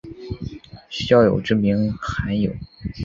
[0.89, 2.51] 孝友之名罕有。